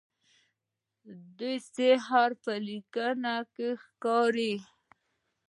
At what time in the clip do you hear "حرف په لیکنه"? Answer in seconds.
2.07-3.35